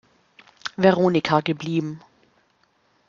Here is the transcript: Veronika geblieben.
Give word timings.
Veronika 0.77 1.41
geblieben. 1.41 2.01